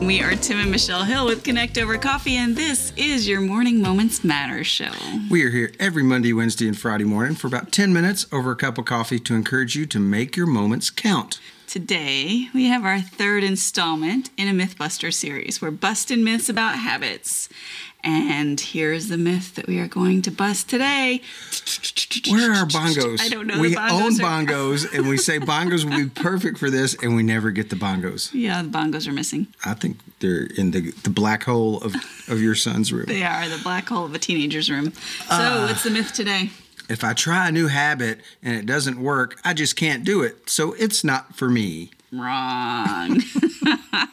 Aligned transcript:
We 0.00 0.22
are 0.22 0.34
Tim 0.34 0.58
and 0.58 0.70
Michelle 0.70 1.04
Hill 1.04 1.26
with 1.26 1.44
Connect 1.44 1.76
Over 1.76 1.98
Coffee, 1.98 2.36
and 2.36 2.56
this 2.56 2.90
is 2.96 3.28
your 3.28 3.42
Morning 3.42 3.82
Moments 3.82 4.24
Matter 4.24 4.64
show. 4.64 4.90
We 5.30 5.44
are 5.44 5.50
here 5.50 5.72
every 5.78 6.02
Monday, 6.02 6.32
Wednesday, 6.32 6.66
and 6.66 6.78
Friday 6.78 7.04
morning 7.04 7.34
for 7.34 7.48
about 7.48 7.70
10 7.70 7.92
minutes 7.92 8.24
over 8.32 8.50
a 8.52 8.56
cup 8.56 8.78
of 8.78 8.86
coffee 8.86 9.18
to 9.18 9.34
encourage 9.34 9.76
you 9.76 9.84
to 9.84 10.00
make 10.00 10.38
your 10.38 10.46
moments 10.46 10.88
count. 10.88 11.38
Today, 11.66 12.48
we 12.54 12.66
have 12.66 12.84
our 12.84 13.00
third 13.00 13.44
installment 13.44 14.30
in 14.38 14.48
a 14.48 14.52
Mythbuster 14.52 15.12
series. 15.12 15.60
We're 15.60 15.70
busting 15.70 16.24
myths 16.24 16.48
about 16.48 16.78
habits. 16.78 17.50
And 18.02 18.58
here's 18.60 19.08
the 19.08 19.18
myth 19.18 19.54
that 19.56 19.66
we 19.66 19.78
are 19.78 19.86
going 19.86 20.22
to 20.22 20.30
bust 20.30 20.70
today. 20.70 21.20
Where 22.30 22.50
are 22.52 22.54
our 22.56 22.66
bongos? 22.66 23.20
I 23.20 23.28
don't 23.28 23.46
know. 23.46 23.60
We 23.60 23.74
bongos 23.74 23.90
own 23.90 24.20
are- 24.24 24.44
bongos, 24.46 24.94
and 24.94 25.06
we 25.08 25.16
say 25.18 25.38
bongos 25.38 25.84
would 25.84 25.94
be 25.96 26.08
perfect 26.22 26.56
for 26.58 26.70
this, 26.70 26.94
and 27.02 27.14
we 27.14 27.22
never 27.22 27.50
get 27.50 27.68
the 27.70 27.76
bongos. 27.76 28.30
Yeah, 28.32 28.62
the 28.62 28.68
bongos 28.70 29.06
are 29.06 29.12
missing. 29.12 29.48
I 29.64 29.74
think 29.74 29.98
they're 30.20 30.44
in 30.56 30.70
the, 30.70 30.90
the 31.02 31.10
black 31.10 31.44
hole 31.44 31.78
of, 31.82 31.94
of 32.28 32.40
your 32.40 32.54
son's 32.54 32.92
room. 32.92 33.04
They 33.06 33.22
are 33.22 33.48
the 33.48 33.62
black 33.62 33.88
hole 33.88 34.06
of 34.06 34.14
a 34.14 34.18
teenager's 34.18 34.70
room. 34.70 34.92
So, 34.92 35.00
Ah. 35.30 35.66
what's 35.68 35.82
the 35.84 35.90
myth 35.90 36.12
today? 36.14 36.50
If 36.88 37.04
I 37.04 37.12
try 37.12 37.48
a 37.48 37.52
new 37.52 37.68
habit 37.68 38.20
and 38.42 38.56
it 38.56 38.66
doesn't 38.66 38.98
work, 39.00 39.38
I 39.44 39.54
just 39.54 39.76
can't 39.76 40.04
do 40.04 40.22
it. 40.22 40.48
So 40.50 40.72
it's 40.72 41.04
not 41.04 41.36
for 41.36 41.48
me. 41.48 41.90
Wrong. 42.12 43.20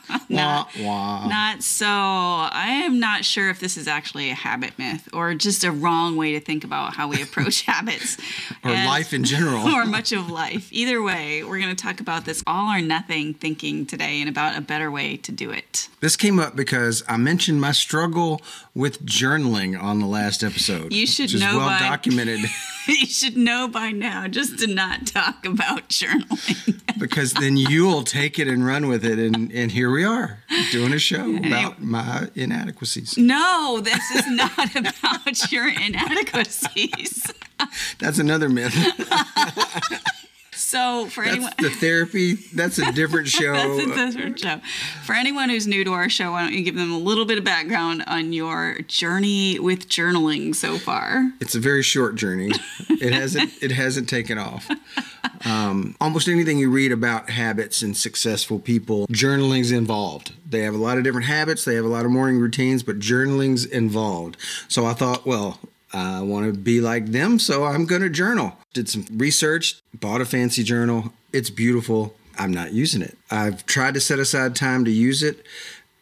Wah, 0.30 0.66
wah. 0.80 1.28
Not 1.28 1.64
so. 1.64 1.86
I 1.88 2.84
am 2.86 3.00
not 3.00 3.24
sure 3.26 3.50
if 3.50 3.60
this 3.60 3.78
is 3.78 3.88
actually 3.88 4.30
a 4.30 4.34
habit 4.34 4.78
myth 4.78 5.08
or 5.14 5.34
just 5.34 5.64
a 5.64 5.72
wrong 5.72 6.16
way 6.16 6.34
to 6.34 6.40
think 6.40 6.64
about 6.64 6.96
how 6.96 7.08
we 7.08 7.22
approach 7.22 7.62
habits 7.66 8.18
or 8.64 8.72
life 8.72 9.14
in 9.14 9.24
general. 9.24 9.68
or 9.74 9.86
much 9.86 10.12
of 10.12 10.30
life. 10.30 10.72
Either 10.72 11.02
way, 11.02 11.44
we're 11.44 11.60
going 11.60 11.76
to 11.76 11.82
talk 11.82 12.00
about 12.00 12.26
this 12.26 12.44
all 12.46 12.70
or 12.70 12.82
nothing 12.82 13.34
thinking 13.34 13.86
today 13.86 14.20
and 14.20 14.30
about 14.30 14.58
a 14.58 14.62
better 14.62 14.92
way 14.92 15.18
to 15.18 15.32
do 15.32 15.52
it. 15.52 15.88
This 16.02 16.16
came 16.16 16.40
up 16.40 16.56
because 16.56 17.04
I 17.08 17.18
mentioned 17.18 17.62
my 17.62 17.72
struggle 17.72 18.42
with 18.74 19.06
journaling 19.06 19.82
on 19.82 20.00
the 20.00 20.08
last 20.08 20.44
episode. 20.44 20.94
You 20.94 21.08
should 21.08 21.34
know 21.40 21.58
well 21.58 21.70
by- 21.70 21.80
documented 21.80 22.42
you 22.88 23.06
should 23.06 23.36
know 23.38 23.68
by 23.68 23.92
now 23.92 24.28
just 24.28 24.60
to 24.60 24.68
not 24.68 25.08
talk 25.08 25.46
about 25.46 25.90
journaling. 25.90 26.80
because 27.00 27.34
then 27.34 27.58
you'll 27.58 28.04
take 28.04 28.40
it 28.40 28.48
and 28.48 28.66
run 28.66 28.88
with 28.88 29.06
it, 29.06 29.20
and, 29.20 29.52
and 29.52 29.72
here 29.72 29.92
we 29.92 29.97
are 30.04 30.40
doing 30.72 30.94
a 30.94 31.00
show 31.00 31.36
about 31.46 31.82
my 31.82 32.28
inadequacies. 32.36 33.18
no, 33.18 33.80
this 33.84 34.12
is 34.12 34.28
not 34.32 34.76
about 34.76 35.52
your 35.52 35.68
inadequacies. 35.68 37.32
That's 38.00 38.20
another 38.20 38.50
myth. 38.50 38.76
So, 40.68 41.06
for 41.06 41.24
anyone. 41.24 41.54
The 41.60 41.70
therapy. 41.70 42.34
That's 42.34 42.78
a 42.78 42.92
different 42.92 43.30
show. 43.30 43.54
That's 43.96 44.16
a 44.16 44.18
different 44.18 44.38
show. 44.38 44.60
For 45.06 45.14
anyone 45.14 45.48
who's 45.48 45.66
new 45.66 45.86
to 45.86 45.94
our 45.94 46.10
show, 46.10 46.32
why 46.32 46.42
don't 46.44 46.52
you 46.52 46.62
give 46.62 46.76
them 46.76 46.92
a 46.92 46.98
little 46.98 47.24
bit 47.24 47.38
of 47.38 47.46
background 47.46 48.04
on 48.06 48.34
your 48.34 48.80
journey 48.82 49.60
with 49.60 49.88
journaling 49.88 50.54
so 50.54 50.78
far? 50.78 51.32
It's 51.40 51.56
a 51.56 51.62
very 51.62 51.84
short 51.84 52.16
journey. 52.16 52.52
It 52.90 53.14
hasn't 53.14 53.54
it 53.64 53.72
hasn't 53.72 54.10
taken 54.10 54.38
off. 54.38 54.68
Um, 55.46 55.96
almost 56.02 56.28
anything 56.28 56.58
you 56.58 56.70
read 56.70 56.92
about 56.92 57.30
habits 57.30 57.82
and 57.82 57.96
successful 57.96 58.60
people, 58.60 59.08
journaling's 59.10 59.72
involved. 59.72 60.34
They 60.50 60.64
have 60.64 60.74
a 60.74 60.78
lot 60.78 60.98
of 60.98 61.06
different 61.06 61.28
habits. 61.28 61.64
They 61.64 61.76
have 61.76 61.86
a 61.86 61.90
lot 61.90 62.04
of 62.04 62.12
morning 62.12 62.40
routines, 62.40 62.84
but 62.84 63.00
journaling's 63.00 63.64
involved. 63.64 64.36
So 64.68 64.86
I 64.86 64.94
thought, 64.94 65.26
well, 65.26 65.60
I 65.94 66.22
want 66.22 66.54
to 66.54 66.60
be 66.60 66.82
like 66.82 67.08
them, 67.08 67.40
so 67.40 67.64
I'm 67.64 67.86
going 67.86 68.02
to 68.02 68.10
journal. 68.10 68.58
Did 68.78 68.88
some 68.88 69.08
research, 69.12 69.82
bought 69.92 70.22
a 70.22 70.26
fancy 70.26 70.62
journal. 70.62 71.12
It's 71.34 71.50
beautiful. 71.50 72.14
I'm 72.38 72.52
not 72.52 72.74
using 72.74 73.02
it. 73.02 73.18
I've 73.32 73.66
tried 73.66 73.96
to 73.96 74.00
set 74.00 74.20
aside 74.20 74.56
time 74.56 74.86
to 74.86 74.92
use 74.92 75.24
it. 75.24 75.44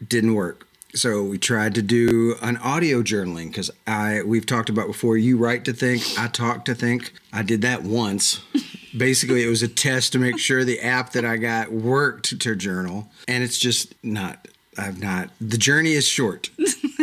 Didn't 0.06 0.34
work. 0.34 0.68
So 0.94 1.24
we 1.24 1.38
tried 1.38 1.74
to 1.76 1.82
do 1.82 2.36
an 2.42 2.58
audio 2.58 3.02
journaling 3.02 3.48
because 3.48 3.72
I 3.88 4.24
we've 4.24 4.46
talked 4.46 4.68
about 4.68 4.88
before. 4.88 5.16
You 5.16 5.38
write 5.38 5.64
to 5.66 5.74
think, 5.74 6.04
I 6.18 6.28
talk 6.28 6.66
to 6.66 6.76
think. 6.76 7.14
I 7.32 7.44
did 7.44 7.62
that 7.62 7.84
once. 7.84 8.42
Basically, 8.98 9.42
it 9.42 9.48
was 9.48 9.64
a 9.64 9.70
test 9.70 10.12
to 10.12 10.20
make 10.20 10.38
sure 10.38 10.66
the 10.66 10.82
app 10.82 11.14
that 11.14 11.24
I 11.24 11.38
got 11.38 11.72
worked 11.72 12.38
to 12.38 12.56
journal, 12.58 13.10
and 13.26 13.42
it's 13.42 13.58
just 13.58 13.96
not. 14.04 14.50
I've 14.78 15.00
not. 15.00 15.30
The 15.40 15.58
journey 15.58 15.94
is 15.94 16.06
short. 16.06 16.50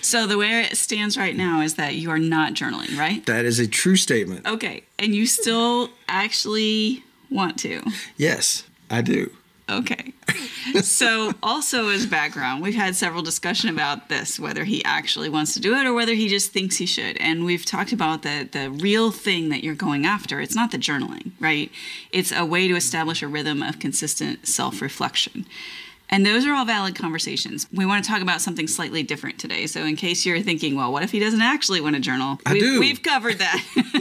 So, 0.00 0.26
the 0.26 0.38
way 0.38 0.62
it 0.62 0.76
stands 0.76 1.16
right 1.16 1.36
now 1.36 1.60
is 1.60 1.74
that 1.74 1.94
you 1.94 2.10
are 2.10 2.18
not 2.18 2.54
journaling, 2.54 2.96
right? 2.98 3.24
That 3.26 3.44
is 3.44 3.58
a 3.58 3.66
true 3.66 3.96
statement. 3.96 4.46
Okay. 4.46 4.84
And 4.98 5.14
you 5.14 5.26
still 5.26 5.90
actually 6.08 7.04
want 7.30 7.58
to. 7.60 7.82
Yes, 8.16 8.64
I 8.90 9.02
do. 9.02 9.30
Okay. 9.70 10.12
so, 10.82 11.32
also 11.42 11.88
as 11.88 12.04
background, 12.04 12.62
we've 12.62 12.74
had 12.74 12.96
several 12.96 13.22
discussion 13.22 13.70
about 13.70 14.08
this, 14.08 14.40
whether 14.40 14.64
he 14.64 14.84
actually 14.84 15.28
wants 15.28 15.54
to 15.54 15.60
do 15.60 15.74
it 15.74 15.86
or 15.86 15.94
whether 15.94 16.14
he 16.14 16.28
just 16.28 16.50
thinks 16.50 16.76
he 16.76 16.86
should. 16.86 17.16
And 17.18 17.44
we've 17.44 17.64
talked 17.64 17.92
about 17.92 18.22
the 18.22 18.48
the 18.50 18.70
real 18.70 19.10
thing 19.10 19.48
that 19.50 19.62
you're 19.62 19.74
going 19.74 20.04
after. 20.04 20.40
It's 20.40 20.56
not 20.56 20.72
the 20.72 20.78
journaling, 20.78 21.32
right? 21.38 21.70
It's 22.10 22.32
a 22.32 22.44
way 22.44 22.66
to 22.68 22.74
establish 22.74 23.22
a 23.22 23.28
rhythm 23.28 23.62
of 23.62 23.78
consistent 23.78 24.48
self-reflection. 24.48 25.46
And 26.10 26.26
those 26.26 26.44
are 26.44 26.52
all 26.52 26.64
valid 26.64 26.96
conversations. 26.96 27.66
We 27.72 27.86
want 27.86 28.04
to 28.04 28.10
talk 28.10 28.20
about 28.20 28.40
something 28.40 28.66
slightly 28.66 29.02
different 29.02 29.38
today. 29.38 29.66
So, 29.66 29.84
in 29.84 29.96
case 29.96 30.26
you're 30.26 30.40
thinking, 30.42 30.74
well, 30.74 30.92
what 30.92 31.02
if 31.02 31.12
he 31.12 31.20
doesn't 31.20 31.40
actually 31.40 31.80
want 31.80 31.94
to 31.96 32.02
journal? 32.02 32.38
I 32.44 32.54
we've, 32.54 32.62
do. 32.62 32.80
We've 32.80 33.02
covered 33.02 33.38
that. 33.38 33.64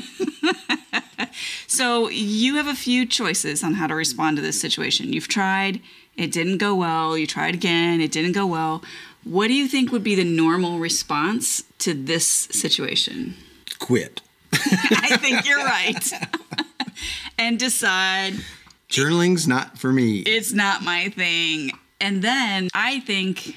So 1.80 2.10
you 2.10 2.56
have 2.56 2.68
a 2.68 2.76
few 2.76 3.06
choices 3.06 3.64
on 3.64 3.76
how 3.76 3.88
to 3.88 3.96
respond 3.96 4.36
to 4.36 4.42
this 4.42 4.60
situation. 4.60 5.14
You've 5.14 5.30
tried, 5.30 5.80
it 6.18 6.32
didn't 6.32 6.58
go 6.58 6.76
well. 6.76 7.18
You 7.18 7.26
tried 7.26 7.54
again, 7.54 8.02
it 8.02 8.12
didn't 8.12 8.34
go 8.34 8.46
well. 8.46 8.84
What 9.24 9.48
do 9.48 9.54
you 9.54 9.68
think 9.68 9.92
would 9.92 10.04
be 10.04 10.16
the 10.16 10.24
normal 10.24 10.80
response 10.80 11.64
to 11.78 11.94
this 11.94 12.26
situation? 12.26 13.36
Quit. 13.80 14.22
I 14.52 15.16
think 15.22 15.48
you're 15.48 15.64
right. 15.64 16.12
and 17.38 17.58
decide 17.58 18.34
Journaling's 18.88 19.48
not 19.48 19.78
for 19.78 19.94
me. 19.94 20.20
it's 20.20 20.52
not 20.52 20.82
my 20.84 21.08
thing. 21.10 21.72
And 22.02 22.22
then 22.22 22.70
I 22.74 23.00
think 23.02 23.56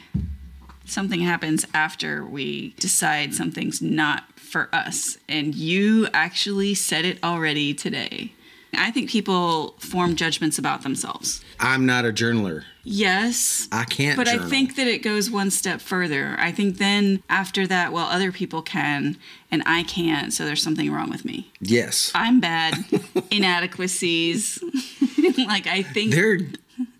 something 0.84 1.20
happens 1.20 1.66
after 1.72 2.24
we 2.24 2.74
decide 2.78 3.34
something's 3.34 3.80
not 3.80 4.24
for 4.36 4.68
us. 4.72 5.18
And 5.28 5.54
you 5.54 6.08
actually 6.12 6.74
said 6.74 7.04
it 7.04 7.18
already 7.24 7.72
today. 7.72 8.32
I 8.74 8.90
think 8.90 9.10
people 9.10 9.74
form 9.78 10.16
judgments 10.16 10.58
about 10.58 10.82
themselves. 10.82 11.44
I'm 11.60 11.84
not 11.84 12.06
a 12.06 12.12
journaler. 12.12 12.64
Yes. 12.84 13.68
I 13.70 13.84
can't. 13.84 14.16
But 14.16 14.28
I 14.28 14.38
think 14.38 14.76
that 14.76 14.86
it 14.86 15.02
goes 15.02 15.30
one 15.30 15.50
step 15.50 15.80
further. 15.80 16.36
I 16.38 16.52
think 16.52 16.78
then 16.78 17.22
after 17.28 17.66
that, 17.66 17.92
well, 17.92 18.06
other 18.06 18.32
people 18.32 18.62
can 18.62 19.18
and 19.50 19.62
I 19.66 19.82
can't, 19.82 20.32
so 20.32 20.46
there's 20.46 20.62
something 20.62 20.90
wrong 20.90 21.10
with 21.10 21.24
me. 21.24 21.52
yes, 21.60 22.10
I'm 22.14 22.40
bad. 22.40 22.84
Inadequacies. 23.30 24.58
like 25.46 25.66
I 25.66 25.82
think 25.82 26.12
they're 26.14 26.38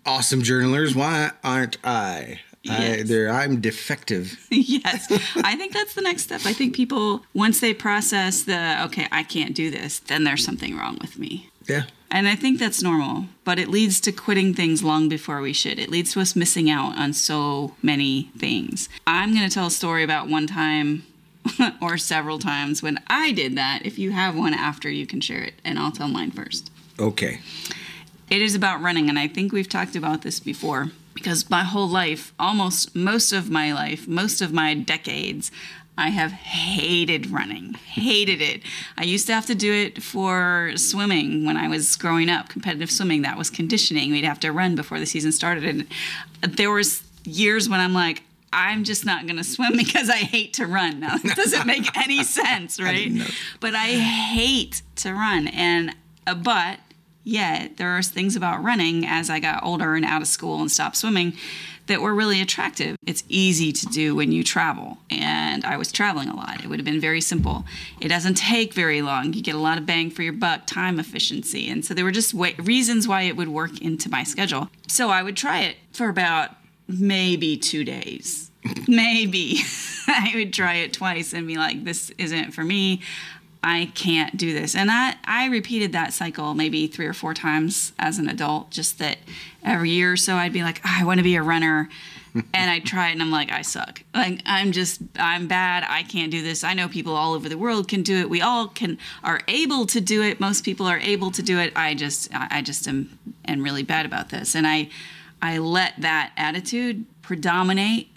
awesome 0.05 0.41
journalers. 0.41 0.95
Why 0.95 1.31
aren't 1.43 1.77
I? 1.83 2.39
I 2.65 2.77
Yes. 2.79 3.09
they're, 3.09 3.29
I'm 3.29 3.59
defective. 3.59 4.39
yes. 4.49 5.11
I 5.35 5.55
think 5.57 5.73
that's 5.73 5.95
the 5.95 6.01
next 6.01 6.23
step. 6.23 6.41
I 6.45 6.53
think 6.53 6.73
people 6.73 7.25
once 7.33 7.59
they 7.59 7.73
process 7.73 8.43
the 8.43 8.81
okay, 8.85 9.07
I 9.11 9.23
can't 9.23 9.53
do 9.53 9.69
this, 9.69 9.99
then 9.99 10.23
there's 10.23 10.45
something 10.45 10.77
wrong 10.77 10.97
with 11.01 11.19
me. 11.19 11.49
Yeah. 11.67 11.83
And 12.09 12.27
I 12.27 12.35
think 12.35 12.59
that's 12.59 12.81
normal, 12.81 13.25
but 13.43 13.57
it 13.57 13.69
leads 13.69 13.99
to 14.01 14.11
quitting 14.11 14.53
things 14.53 14.83
long 14.83 15.09
before 15.09 15.41
we 15.41 15.51
should. 15.51 15.79
It 15.79 15.89
leads 15.89 16.13
to 16.13 16.21
us 16.21 16.35
missing 16.35 16.69
out 16.69 16.95
on 16.95 17.11
so 17.11 17.75
many 17.81 18.29
things. 18.37 18.87
I'm 19.07 19.33
going 19.33 19.47
to 19.49 19.53
tell 19.53 19.67
a 19.67 19.71
story 19.71 20.03
about 20.03 20.29
one 20.29 20.45
time 20.45 21.03
or 21.81 21.97
several 21.97 22.37
times 22.37 22.83
when 22.83 22.99
I 23.07 23.31
did 23.31 23.57
that. 23.57 23.81
If 23.83 23.97
you 23.97 24.11
have 24.11 24.37
one 24.37 24.53
after, 24.53 24.91
you 24.91 25.07
can 25.07 25.21
share 25.21 25.41
it, 25.41 25.55
and 25.65 25.79
I'll 25.79 25.91
tell 25.91 26.07
mine 26.07 26.29
first. 26.29 26.69
Okay. 26.99 27.39
It 28.33 28.41
is 28.41 28.55
about 28.55 28.81
running, 28.81 29.09
and 29.09 29.19
I 29.19 29.27
think 29.27 29.53
we've 29.53 29.69
talked 29.69 29.95
about 29.95 30.23
this 30.23 30.39
before 30.39 30.89
because 31.13 31.51
my 31.51 31.61
whole 31.61 31.87
life, 31.87 32.33
almost 32.39 32.95
most 32.95 33.31
of 33.31 33.51
my 33.51 33.71
life, 33.71 34.07
most 34.07 34.41
of 34.41 34.51
my 34.51 34.73
decades, 34.73 35.51
I 35.99 36.09
have 36.09 36.31
hated 36.31 37.29
running, 37.29 37.75
hated 37.75 38.41
it. 38.41 38.63
I 38.97 39.03
used 39.03 39.27
to 39.27 39.35
have 39.35 39.45
to 39.45 39.53
do 39.53 39.71
it 39.71 40.01
for 40.01 40.71
swimming 40.77 41.45
when 41.45 41.57
I 41.57 41.67
was 41.67 41.95
growing 41.95 42.27
up, 42.27 42.49
competitive 42.49 42.89
swimming. 42.89 43.21
That 43.21 43.37
was 43.37 43.51
conditioning. 43.51 44.09
We'd 44.09 44.23
have 44.23 44.39
to 44.39 44.51
run 44.51 44.73
before 44.73 44.97
the 44.97 45.05
season 45.05 45.31
started, 45.31 45.63
and 45.63 46.55
there 46.55 46.71
was 46.71 47.03
years 47.25 47.69
when 47.69 47.81
I'm 47.81 47.93
like, 47.93 48.23
I'm 48.51 48.83
just 48.83 49.05
not 49.05 49.27
going 49.27 49.37
to 49.37 49.43
swim 49.43 49.73
because 49.77 50.09
I 50.09 50.17
hate 50.17 50.53
to 50.53 50.65
run. 50.65 51.01
Now, 51.01 51.17
it 51.23 51.35
doesn't 51.35 51.67
make 51.67 51.95
any 51.95 52.23
sense, 52.23 52.81
right? 52.81 53.11
know. 53.11 53.27
But 53.59 53.75
I 53.75 53.89
hate 53.89 54.81
to 54.95 55.13
run. 55.13 55.49
And, 55.49 55.95
uh, 56.25 56.33
but 56.33 56.79
yet 57.23 57.77
there 57.77 57.89
are 57.89 58.03
things 58.03 58.35
about 58.35 58.63
running 58.63 59.05
as 59.05 59.29
I 59.29 59.39
got 59.39 59.63
older 59.63 59.95
and 59.95 60.05
out 60.05 60.21
of 60.21 60.27
school 60.27 60.61
and 60.61 60.71
stopped 60.71 60.97
swimming 60.97 61.33
that 61.87 62.01
were 62.01 62.13
really 62.13 62.41
attractive. 62.41 62.95
It's 63.05 63.23
easy 63.27 63.73
to 63.73 63.85
do 63.87 64.15
when 64.15 64.31
you 64.31 64.43
travel. 64.43 64.99
And 65.09 65.65
I 65.65 65.75
was 65.75 65.91
traveling 65.91 66.29
a 66.29 66.35
lot. 66.35 66.63
It 66.63 66.67
would 66.67 66.79
have 66.79 66.85
been 66.85 67.01
very 67.01 67.19
simple. 67.19 67.65
It 67.99 68.07
doesn't 68.07 68.35
take 68.35 68.73
very 68.73 69.01
long. 69.01 69.33
You 69.33 69.41
get 69.41 69.55
a 69.55 69.59
lot 69.59 69.77
of 69.77 69.85
bang 69.85 70.09
for 70.09 70.23
your 70.23 70.33
buck, 70.33 70.65
time 70.65 70.99
efficiency. 70.99 71.69
And 71.69 71.83
so 71.83 71.93
there 71.93 72.05
were 72.05 72.11
just 72.11 72.33
reasons 72.33 73.07
why 73.07 73.23
it 73.23 73.35
would 73.35 73.49
work 73.49 73.81
into 73.81 74.09
my 74.09 74.23
schedule. 74.23 74.69
So 74.87 75.09
I 75.09 75.23
would 75.23 75.35
try 75.35 75.61
it 75.61 75.77
for 75.91 76.07
about 76.07 76.51
maybe 76.87 77.57
two 77.57 77.83
days. 77.83 78.49
maybe 78.87 79.57
I 80.07 80.31
would 80.35 80.53
try 80.53 80.75
it 80.75 80.93
twice 80.93 81.33
and 81.33 81.47
be 81.47 81.57
like, 81.57 81.83
this 81.83 82.11
isn't 82.17 82.51
for 82.51 82.63
me. 82.63 83.01
I 83.63 83.91
can't 83.95 84.35
do 84.35 84.53
this. 84.53 84.75
And 84.75 84.91
I, 84.91 85.15
I 85.23 85.47
repeated 85.47 85.93
that 85.93 86.11
cycle 86.11 86.53
maybe 86.53 86.87
three 86.87 87.05
or 87.05 87.13
four 87.13 87.33
times 87.33 87.93
as 87.97 88.19
an 88.19 88.27
adult, 88.27 88.69
just 88.71 88.99
that 88.99 89.19
every 89.63 89.91
year 89.91 90.11
or 90.11 90.17
so 90.17 90.35
I'd 90.35 90.51
be 90.51 90.63
like, 90.63 90.81
oh, 90.85 90.97
I 90.99 91.05
want 91.05 91.19
to 91.19 91.23
be 91.23 91.35
a 91.35 91.41
runner. 91.41 91.89
and 92.53 92.69
I 92.69 92.79
try 92.79 93.09
it 93.09 93.13
and 93.13 93.21
I'm 93.21 93.31
like, 93.31 93.51
I 93.51 93.61
suck. 93.61 94.03
Like 94.13 94.41
I'm 94.45 94.71
just 94.71 95.01
I'm 95.17 95.47
bad. 95.47 95.85
I 95.87 96.03
can't 96.03 96.31
do 96.31 96.41
this. 96.41 96.63
I 96.63 96.73
know 96.73 96.87
people 96.87 97.15
all 97.15 97.33
over 97.33 97.47
the 97.47 97.57
world 97.57 97.87
can 97.87 98.01
do 98.01 98.19
it. 98.19 98.29
We 98.29 98.41
all 98.41 98.67
can 98.67 98.97
are 99.23 99.41
able 99.47 99.85
to 99.87 100.01
do 100.01 100.23
it. 100.23 100.39
Most 100.39 100.65
people 100.65 100.87
are 100.87 100.97
able 100.97 101.31
to 101.31 101.43
do 101.43 101.59
it. 101.59 101.71
I 101.75 101.93
just 101.93 102.29
I 102.33 102.61
just 102.61 102.87
am 102.87 103.17
am 103.45 103.63
really 103.63 103.83
bad 103.83 104.05
about 104.05 104.29
this. 104.29 104.55
And 104.55 104.65
I 104.65 104.89
I 105.41 105.59
let 105.59 105.93
that 106.01 106.31
attitude 106.35 107.05
predominate 107.21 108.09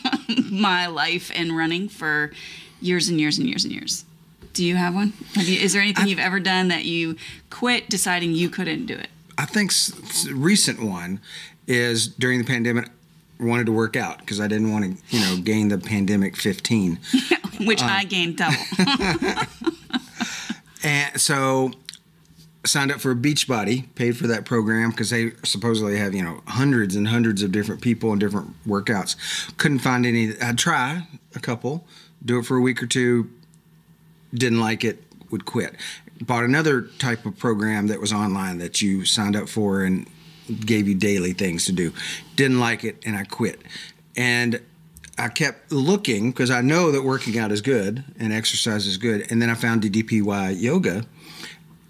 my 0.50 0.86
life 0.86 1.32
and 1.34 1.56
running 1.56 1.88
for 1.88 2.32
years 2.80 3.08
and 3.08 3.18
years 3.18 3.38
and 3.38 3.48
years 3.48 3.64
and 3.64 3.72
years. 3.72 4.04
Do 4.52 4.64
you 4.64 4.76
have 4.76 4.94
one? 4.94 5.12
Have 5.34 5.48
you, 5.48 5.58
is 5.58 5.72
there 5.72 5.82
anything 5.82 6.04
I, 6.04 6.08
you've 6.08 6.18
ever 6.18 6.40
done 6.40 6.68
that 6.68 6.84
you 6.84 7.16
quit 7.50 7.88
deciding 7.88 8.34
you 8.34 8.50
couldn't 8.50 8.86
do 8.86 8.94
it? 8.94 9.08
I 9.38 9.46
think 9.46 9.72
recent 10.30 10.82
one 10.82 11.20
is 11.66 12.06
during 12.06 12.38
the 12.38 12.44
pandemic. 12.44 12.90
Wanted 13.40 13.66
to 13.66 13.72
work 13.72 13.96
out 13.96 14.18
because 14.18 14.40
I 14.40 14.46
didn't 14.46 14.70
want 14.70 14.84
to, 14.84 15.16
you 15.16 15.20
know, 15.20 15.36
gain 15.42 15.68
the 15.68 15.78
pandemic 15.78 16.36
15, 16.36 17.00
which 17.64 17.82
uh, 17.82 17.86
I 17.86 18.04
gained 18.04 18.36
double. 18.36 18.56
and 20.84 21.20
so 21.20 21.72
signed 22.64 22.92
up 22.92 23.00
for 23.00 23.10
a 23.10 23.16
Beachbody, 23.16 23.92
paid 23.94 24.16
for 24.16 24.26
that 24.28 24.44
program 24.44 24.90
because 24.90 25.10
they 25.10 25.32
supposedly 25.42 25.96
have 25.96 26.14
you 26.14 26.22
know 26.22 26.40
hundreds 26.46 26.94
and 26.94 27.08
hundreds 27.08 27.42
of 27.42 27.52
different 27.52 27.80
people 27.80 28.12
and 28.12 28.20
different 28.20 28.54
workouts. 28.66 29.16
Couldn't 29.56 29.80
find 29.80 30.06
any. 30.06 30.38
I'd 30.40 30.58
try 30.58 31.06
a 31.34 31.40
couple, 31.40 31.84
do 32.24 32.38
it 32.38 32.44
for 32.44 32.56
a 32.56 32.60
week 32.60 32.82
or 32.82 32.86
two, 32.86 33.30
didn't 34.34 34.60
like 34.60 34.84
it, 34.84 35.02
would 35.30 35.44
quit. 35.44 35.74
Bought 36.20 36.44
another 36.44 36.82
type 36.82 37.26
of 37.26 37.36
program 37.38 37.88
that 37.88 38.00
was 38.00 38.12
online 38.12 38.58
that 38.58 38.80
you 38.80 39.04
signed 39.04 39.34
up 39.34 39.48
for 39.48 39.82
and 39.82 40.06
gave 40.60 40.86
you 40.86 40.94
daily 40.94 41.32
things 41.32 41.64
to 41.66 41.72
do. 41.72 41.92
Didn't 42.36 42.60
like 42.60 42.84
it 42.84 43.02
and 43.04 43.16
I 43.16 43.24
quit. 43.24 43.60
And 44.16 44.60
I 45.18 45.28
kept 45.28 45.72
looking 45.72 46.30
because 46.30 46.50
I 46.50 46.60
know 46.60 46.92
that 46.92 47.02
working 47.02 47.38
out 47.38 47.50
is 47.52 47.60
good 47.60 48.04
and 48.18 48.32
exercise 48.32 48.86
is 48.86 48.96
good. 48.96 49.30
And 49.30 49.40
then 49.40 49.50
I 49.50 49.54
found 49.54 49.82
DDPY 49.82 50.60
yoga 50.60 51.04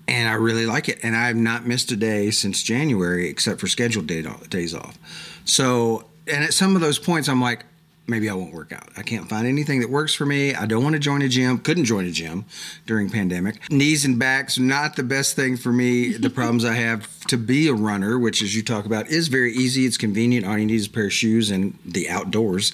and 0.08 0.28
I 0.28 0.34
really 0.34 0.66
like 0.66 0.88
it. 0.88 0.98
And 1.02 1.16
I've 1.16 1.36
not 1.36 1.66
missed 1.66 1.90
a 1.92 1.96
day 1.96 2.30
since 2.30 2.62
January 2.62 3.28
except 3.28 3.60
for 3.60 3.66
scheduled 3.66 4.06
day, 4.06 4.24
days 4.48 4.74
off. 4.74 4.98
So, 5.44 6.04
and 6.26 6.44
at 6.44 6.54
some 6.54 6.74
of 6.74 6.80
those 6.80 6.98
points, 6.98 7.28
I'm 7.28 7.40
like, 7.40 7.64
maybe 8.06 8.28
I 8.28 8.34
won't 8.34 8.52
work 8.52 8.72
out. 8.72 8.88
I 8.96 9.02
can't 9.02 9.28
find 9.28 9.46
anything 9.46 9.80
that 9.80 9.90
works 9.90 10.14
for 10.14 10.26
me. 10.26 10.54
I 10.54 10.66
don't 10.66 10.82
want 10.82 10.94
to 10.94 10.98
join 10.98 11.22
a 11.22 11.28
gym. 11.28 11.58
Couldn't 11.58 11.84
join 11.84 12.04
a 12.06 12.10
gym 12.10 12.44
during 12.86 13.10
pandemic. 13.10 13.70
Knees 13.70 14.04
and 14.04 14.18
backs 14.18 14.58
not 14.58 14.96
the 14.96 15.02
best 15.02 15.36
thing 15.36 15.56
for 15.56 15.72
me. 15.72 16.12
The 16.12 16.30
problems 16.42 16.64
I 16.64 16.74
have 16.74 17.08
to 17.26 17.36
be 17.36 17.68
a 17.68 17.74
runner, 17.74 18.18
which 18.18 18.42
as 18.42 18.54
you 18.54 18.62
talk 18.62 18.84
about 18.84 19.08
is 19.08 19.28
very 19.28 19.52
easy. 19.52 19.86
It's 19.86 19.96
convenient. 19.96 20.46
All 20.46 20.58
you 20.58 20.66
need 20.66 20.74
is 20.74 20.86
a 20.86 20.90
pair 20.90 21.06
of 21.06 21.12
shoes 21.12 21.50
and 21.50 21.78
the 21.84 22.08
outdoors. 22.08 22.72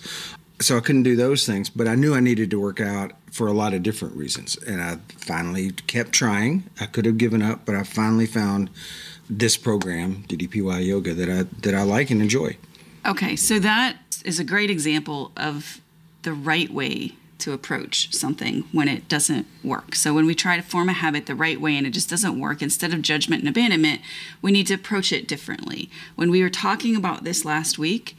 So 0.61 0.77
I 0.77 0.81
couldn't 0.81 1.05
do 1.05 1.15
those 1.15 1.47
things, 1.47 1.71
but 1.71 1.87
I 1.87 1.95
knew 1.95 2.15
I 2.15 2.21
needed 2.21 2.51
to 2.51 2.61
work 2.61 2.81
out 2.81 3.13
for 3.31 3.47
a 3.47 3.53
lot 3.53 3.75
of 3.75 3.85
different 3.85 4.17
reasons. 4.17 4.57
And 4.57 4.81
I 4.81 4.99
finally 5.19 5.71
kept 5.71 6.11
trying. 6.13 6.65
I 6.81 6.87
could 6.87 7.05
have 7.05 7.17
given 7.17 7.43
up, 7.43 7.65
but 7.65 7.77
I 7.77 7.85
finally 7.85 8.27
found 8.27 8.71
this 9.31 9.57
program, 9.57 10.25
DDPY 10.27 10.87
Yoga, 10.87 11.15
that 11.15 11.29
I 11.29 11.43
that 11.61 11.75
I 11.75 11.83
like 11.83 12.11
and 12.11 12.21
enjoy. 12.21 12.57
Okay, 13.09 13.37
so 13.37 13.59
that 13.59 13.97
is 14.23 14.39
a 14.39 14.45
great 14.45 14.71
example 14.71 15.33
of 15.35 15.81
the 16.25 16.35
right 16.35 16.71
way 16.71 17.15
to 17.39 17.55
approach 17.55 18.13
something 18.13 18.65
when 18.73 18.87
it 18.87 19.09
doesn't 19.09 19.47
work. 19.65 19.95
So 19.95 20.13
when 20.13 20.27
we 20.27 20.35
try 20.35 20.57
to 20.57 20.63
form 20.63 20.91
a 20.91 20.93
habit 20.93 21.25
the 21.25 21.35
right 21.35 21.59
way 21.59 21.75
and 21.75 21.87
it 21.87 21.91
just 21.91 22.11
doesn't 22.11 22.39
work, 22.39 22.61
instead 22.61 22.93
of 22.93 23.01
judgment 23.01 23.41
and 23.41 23.49
abandonment, 23.49 24.03
we 24.43 24.53
need 24.53 24.67
to 24.67 24.75
approach 24.75 25.11
it 25.11 25.27
differently. 25.27 25.89
When 26.17 26.31
we 26.31 26.43
were 26.43 26.51
talking 26.51 26.95
about 26.97 27.25
this 27.25 27.47
last 27.47 27.79
week, 27.79 28.15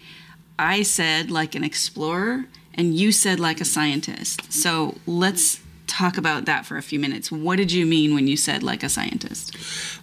I 0.57 0.81
said 0.81 1.29
like 1.29 1.53
an 1.53 1.63
explorer 1.63 2.45
and 2.73 2.95
you 2.95 3.11
said 3.11 3.39
like 3.39 3.61
a 3.61 3.65
scientist. 3.65 4.51
So 4.51 4.95
let's 5.05 5.59
talk 5.85 6.17
about 6.17 6.45
that 6.45 6.65
for 6.65 6.77
a 6.77 6.81
few 6.81 6.99
minutes. 6.99 7.31
What 7.31 7.57
did 7.57 7.71
you 7.71 7.85
mean 7.85 8.15
when 8.15 8.27
you 8.27 8.37
said 8.37 8.63
like 8.63 8.81
a 8.81 8.89
scientist? 8.89 9.55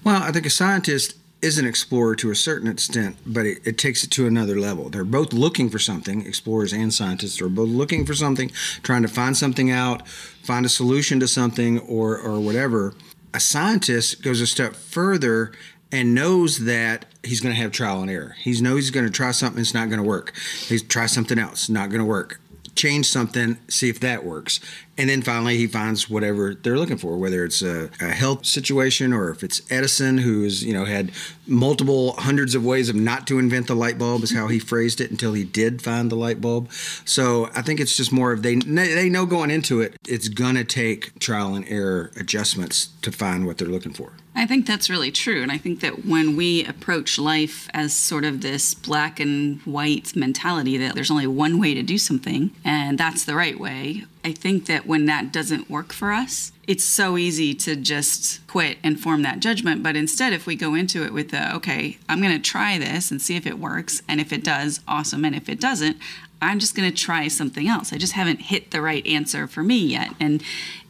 Well, 0.05 0.23
I 0.23 0.31
think 0.31 0.47
a 0.47 0.51
scientist 0.51 1.17
is 1.47 1.59
an 1.59 1.65
explorer 1.65 2.17
to 2.17 2.33
a 2.33 2.35
certain 2.35 2.69
extent, 2.69 3.17
but 3.25 3.47
it, 3.47 3.65
it, 3.65 3.79
takes 3.79 4.03
it 4.03 4.11
to 4.11 4.27
another 4.27 4.59
level. 4.59 4.91
They're 4.91 5.05
both 5.05 5.33
looking 5.33 5.71
for 5.71 5.79
something, 5.79 6.27
explorers 6.27 6.73
and 6.73 6.93
scientists 6.93 7.41
are 7.41 7.49
both 7.49 7.69
looking 7.69 8.05
for 8.05 8.15
something, 8.15 8.51
trying 8.83 9.03
to 9.03 9.09
find 9.09 9.37
something 9.37 9.71
out, 9.71 10.09
find 10.09 10.67
a 10.67 10.69
solution 10.69 11.21
to 11.21 11.29
something, 11.29 11.79
or, 11.79 12.19
or 12.19 12.41
whatever. 12.41 12.95
A 13.33 13.39
scientist 13.39 14.25
goes 14.25 14.41
a 14.41 14.47
step 14.47 14.75
further 14.75 15.53
and 15.93 16.17
knows 16.17 16.65
that 16.65 17.05
he's 17.23 17.41
going 17.41 17.55
to 17.55 17.63
have 17.63 17.71
trial 17.71 18.03
and 18.03 18.11
error. 18.11 18.35
He 18.41 18.61
knows 18.61 18.81
he's 18.81 18.91
going 18.91 19.07
to 19.07 19.13
try 19.13 19.31
something, 19.31 19.61
it's 19.61 19.73
not 19.73 19.89
going 19.89 20.03
to 20.03 20.09
work. 20.09 20.35
He's 20.67 20.83
try 20.83 21.07
something 21.07 21.39
else, 21.39 21.69
not 21.69 21.91
going 21.91 22.01
to 22.01 22.05
work 22.05 22.41
change 22.77 23.09
something, 23.09 23.59
see 23.69 23.89
if 23.89 24.01
that 24.01 24.25
works. 24.25 24.61
And 24.99 25.11
then 25.11 25.21
finally, 25.23 25.57
he 25.59 25.67
finds 25.67 26.09
whatever 26.09 26.55
they're 26.55 26.79
looking 26.79 26.97
for, 26.97 27.19
whether 27.19 27.45
it's 27.45 27.61
a, 27.61 27.91
a 28.01 28.09
health 28.09 28.47
situation 28.47 29.13
or 29.13 29.31
if 29.31 29.43
it's 29.43 29.61
Edison, 29.71 30.19
who's 30.19 30.65
you 30.65 30.73
know 30.73 30.85
had 30.85 31.13
multiple 31.47 32.13
hundreds 32.13 32.55
of 32.55 32.65
ways 32.65 32.89
of 32.89 32.97
not 32.97 33.27
to 33.27 33.39
invent 33.39 33.67
the 33.67 33.75
light 33.75 33.99
bulb, 33.99 34.23
is 34.23 34.35
how 34.35 34.47
he 34.47 34.59
phrased 34.59 35.01
it 35.01 35.11
until 35.11 35.35
he 35.35 35.45
did 35.45 35.83
find 35.83 36.11
the 36.11 36.17
light 36.17 36.41
bulb. 36.41 36.71
So 37.05 37.51
I 37.55 37.63
think 37.63 37.81
it's 37.81 37.97
just 37.97 38.13
more 38.13 38.33
of 38.33 38.43
they 38.43 38.57
they 38.57 39.09
know 39.11 39.27
going 39.27 39.51
into 39.51 39.81
it, 39.81 39.97
it's 40.09 40.29
gonna 40.29 40.65
take 40.65 41.19
trial 41.19 41.55
and 41.55 41.67
error 41.69 42.11
adjustments 42.17 42.91
to 43.03 43.13
find 43.13 43.47
what 43.47 43.59
they're 43.59 43.69
looking 43.69 43.93
for. 43.93 44.13
I 44.37 44.47
think 44.47 44.67
that's 44.67 44.91
really 44.91 45.11
true. 45.11 45.43
And 45.43 45.51
I 45.51 45.57
think 45.57 45.81
that 45.81 46.05
when 46.05 46.37
we 46.37 46.65
approach 46.65 47.19
life 47.19 47.69
as 47.73 47.95
sort 47.95 48.25
of 48.25 48.43
this 48.43 48.75
black 48.75 49.19
and 49.19 49.61
white 49.63 50.15
mentality 50.15 50.77
that 50.77 50.95
there's 50.95 51.11
only 51.11 51.27
one 51.27 51.59
way 51.59 51.73
to 51.73 51.83
do 51.83 51.97
something 51.97 52.51
and 52.65 52.99
that's 52.99 53.25
the 53.25 53.35
right 53.35 53.59
way, 53.59 54.05
I 54.23 54.33
think 54.33 54.67
that 54.67 54.87
when 54.87 55.07
that 55.07 55.33
doesn't 55.33 55.71
work 55.71 55.93
for 55.93 56.13
us, 56.13 56.53
it's 56.67 56.85
so 56.85 57.17
easy 57.17 57.55
to 57.55 57.77
just 57.77 58.47
quit 58.47 58.79
and 58.83 59.01
form 59.01 59.23
that 59.23 59.41
judgment. 59.41 59.83
But 59.83 59.97
instead, 59.97 60.33
if 60.33 60.47
we 60.47 60.55
go 60.55 60.75
into 60.75 61.05
it 61.05 61.13
with 61.13 61.31
the, 61.31 61.55
okay, 61.57 61.97
I'm 62.09 62.21
going 62.21 62.35
to 62.37 62.51
try 62.51 62.77
this 62.77 63.11
and 63.11 63.23
see 63.23 63.37
if 63.37 63.47
it 63.47 63.59
works. 63.59 64.03
And 64.09 64.21
if 64.21 64.33
it 64.33 64.45
does, 64.45 64.81
awesome. 64.87 65.25
And 65.25 65.35
if 65.35 65.49
it 65.49 65.61
doesn't, 65.61 65.97
I'm 66.43 66.59
just 66.59 66.75
going 66.75 66.91
to 66.91 66.97
try 66.97 67.29
something 67.29 67.67
else. 67.69 67.93
I 67.93 67.99
just 67.99 68.13
haven't 68.13 68.43
hit 68.43 68.71
the 68.71 68.83
right 68.83 69.07
answer 69.07 69.47
for 69.47 69.63
me 69.63 69.79
yet. 69.79 70.11
And 70.21 70.43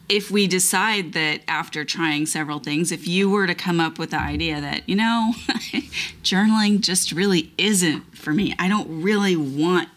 if 0.09 0.31
we 0.31 0.47
decide 0.47 1.13
that 1.13 1.41
after 1.47 1.83
trying 1.83 2.25
several 2.25 2.59
things, 2.59 2.91
if 2.91 3.07
you 3.07 3.29
were 3.29 3.45
to 3.45 3.55
come 3.55 3.79
up 3.79 3.99
with 3.99 4.11
the 4.11 4.19
idea 4.19 4.61
that, 4.61 4.87
you 4.87 4.95
know, 4.95 5.33
journaling 6.23 6.79
just 6.79 7.11
really 7.11 7.51
isn't 7.57 8.15
for 8.15 8.31
me, 8.31 8.55
I 8.57 8.69
don't 8.69 9.01
really 9.01 9.35
want 9.35 9.89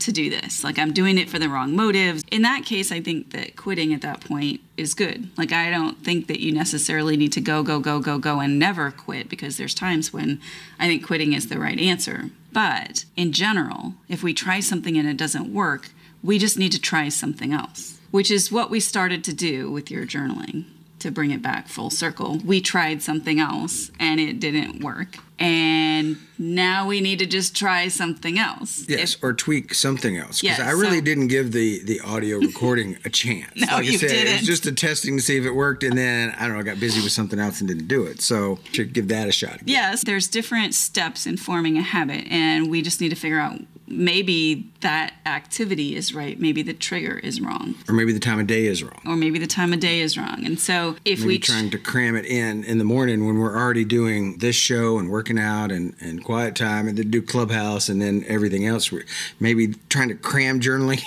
to 0.00 0.12
do 0.12 0.30
this. 0.30 0.62
Like 0.62 0.78
I'm 0.78 0.92
doing 0.92 1.18
it 1.18 1.28
for 1.28 1.40
the 1.40 1.48
wrong 1.48 1.74
motives. 1.74 2.22
In 2.30 2.42
that 2.42 2.64
case, 2.64 2.92
I 2.92 3.00
think 3.00 3.32
that 3.32 3.56
quitting 3.56 3.92
at 3.92 4.02
that 4.02 4.20
point 4.20 4.60
is 4.76 4.94
good. 4.94 5.28
Like 5.36 5.52
I 5.52 5.70
don't 5.70 6.04
think 6.04 6.28
that 6.28 6.40
you 6.40 6.52
necessarily 6.52 7.16
need 7.16 7.32
to 7.32 7.40
go, 7.40 7.64
go, 7.64 7.80
go, 7.80 7.98
go, 7.98 8.16
go 8.18 8.38
and 8.38 8.60
never 8.60 8.92
quit 8.92 9.28
because 9.28 9.56
there's 9.56 9.74
times 9.74 10.12
when 10.12 10.40
I 10.78 10.86
think 10.86 11.04
quitting 11.04 11.32
is 11.32 11.48
the 11.48 11.58
right 11.58 11.80
answer. 11.80 12.30
But 12.52 13.06
in 13.16 13.32
general, 13.32 13.94
if 14.08 14.22
we 14.22 14.34
try 14.34 14.60
something 14.60 14.96
and 14.96 15.08
it 15.08 15.16
doesn't 15.16 15.52
work, 15.52 15.90
we 16.22 16.38
just 16.38 16.58
need 16.58 16.72
to 16.72 16.80
try 16.80 17.08
something 17.08 17.52
else 17.52 17.97
which 18.10 18.30
is 18.30 18.50
what 18.50 18.70
we 18.70 18.80
started 18.80 19.24
to 19.24 19.32
do 19.32 19.70
with 19.70 19.90
your 19.90 20.06
journaling 20.06 20.64
to 21.00 21.10
bring 21.10 21.30
it 21.30 21.42
back 21.42 21.68
full 21.68 21.90
circle. 21.90 22.38
We 22.44 22.60
tried 22.60 23.02
something 23.02 23.38
else 23.38 23.90
and 23.98 24.20
it 24.20 24.40
didn't 24.40 24.82
work. 24.82 25.16
And 25.38 26.16
now 26.36 26.88
we 26.88 27.00
need 27.00 27.20
to 27.20 27.26
just 27.26 27.54
try 27.54 27.86
something 27.86 28.38
else. 28.38 28.84
Yes, 28.88 29.14
if, 29.14 29.22
or 29.22 29.32
tweak 29.32 29.72
something 29.72 30.16
else. 30.16 30.40
Because 30.40 30.58
yes, 30.58 30.66
I 30.66 30.72
really 30.72 30.98
so, 30.98 31.04
didn't 31.04 31.28
give 31.28 31.52
the, 31.52 31.80
the 31.84 32.00
audio 32.00 32.38
recording 32.38 32.98
a 33.04 33.10
chance. 33.10 33.52
no, 33.56 33.66
like 33.66 33.72
I 33.72 33.80
you 33.82 33.98
said, 33.98 34.08
didn't. 34.08 34.34
it's 34.34 34.46
just 34.46 34.66
a 34.66 34.72
testing 34.72 35.16
to 35.16 35.22
see 35.22 35.36
if 35.36 35.44
it 35.44 35.52
worked. 35.52 35.84
And 35.84 35.96
then, 35.96 36.34
I 36.36 36.46
don't 36.46 36.54
know, 36.54 36.60
I 36.60 36.64
got 36.64 36.80
busy 36.80 37.00
with 37.00 37.12
something 37.12 37.38
else 37.38 37.60
and 37.60 37.68
didn't 37.68 37.86
do 37.86 38.04
it. 38.04 38.20
So, 38.20 38.58
should 38.72 38.92
give 38.92 39.08
that 39.08 39.28
a 39.28 39.32
shot. 39.32 39.56
Again. 39.62 39.68
Yes, 39.68 40.02
there's 40.02 40.26
different 40.26 40.74
steps 40.74 41.24
in 41.24 41.36
forming 41.36 41.78
a 41.78 41.82
habit. 41.82 42.26
And 42.28 42.68
we 42.68 42.82
just 42.82 43.00
need 43.00 43.10
to 43.10 43.16
figure 43.16 43.38
out 43.38 43.60
maybe 43.90 44.70
that 44.80 45.14
activity 45.26 45.96
is 45.96 46.14
right 46.14 46.38
maybe 46.40 46.62
the 46.62 46.74
trigger 46.74 47.18
is 47.18 47.40
wrong. 47.40 47.74
Or 47.88 47.94
maybe 47.94 48.12
the 48.12 48.20
time 48.20 48.38
of 48.38 48.46
day 48.46 48.66
is 48.66 48.82
wrong. 48.82 49.00
Or 49.06 49.16
maybe 49.16 49.38
the 49.38 49.46
time 49.46 49.72
of 49.72 49.80
day 49.80 50.00
is 50.00 50.16
wrong. 50.16 50.44
And 50.44 50.58
so 50.58 50.96
if 51.04 51.20
maybe 51.20 51.28
we 51.28 51.38
trying 51.38 51.70
to 51.70 51.78
cram 51.78 52.16
it 52.16 52.24
in 52.24 52.64
in 52.64 52.78
the 52.78 52.84
morning 52.84 53.26
when 53.26 53.38
we're 53.38 53.56
already 53.56 53.84
doing 53.84 54.38
this 54.38 54.56
show 54.56 54.98
and 54.98 55.10
working 55.10 55.38
out 55.38 55.70
and, 55.70 55.94
and 56.00 56.24
quiet 56.24 56.54
time 56.54 56.88
and 56.88 56.98
then 56.98 57.10
do 57.10 57.22
clubhouse 57.22 57.88
and 57.88 58.00
then 58.00 58.24
everything 58.28 58.66
else 58.66 58.92
we're 58.92 59.06
maybe 59.40 59.74
trying 59.88 60.08
to 60.08 60.14
cram 60.14 60.60
journaling 60.60 61.02